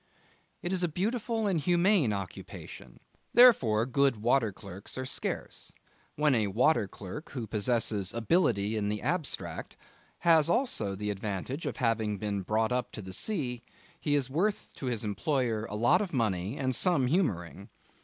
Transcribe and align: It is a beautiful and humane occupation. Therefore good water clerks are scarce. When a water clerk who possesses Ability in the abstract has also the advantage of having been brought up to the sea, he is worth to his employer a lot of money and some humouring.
It 0.63 0.73
is 0.73 0.81
a 0.81 0.87
beautiful 0.87 1.45
and 1.45 1.59
humane 1.59 2.11
occupation. 2.11 3.01
Therefore 3.35 3.85
good 3.85 4.17
water 4.19 4.51
clerks 4.51 4.97
are 4.97 5.05
scarce. 5.05 5.73
When 6.15 6.33
a 6.33 6.47
water 6.47 6.87
clerk 6.87 7.29
who 7.33 7.45
possesses 7.45 8.11
Ability 8.11 8.75
in 8.75 8.89
the 8.89 8.99
abstract 9.03 9.77
has 10.21 10.49
also 10.49 10.95
the 10.95 11.11
advantage 11.11 11.67
of 11.67 11.77
having 11.77 12.17
been 12.17 12.41
brought 12.41 12.71
up 12.71 12.91
to 12.93 13.03
the 13.03 13.13
sea, 13.13 13.61
he 13.99 14.15
is 14.15 14.27
worth 14.27 14.73
to 14.77 14.87
his 14.87 15.03
employer 15.03 15.65
a 15.65 15.75
lot 15.75 16.01
of 16.01 16.13
money 16.13 16.57
and 16.57 16.73
some 16.73 17.05
humouring. 17.05 17.69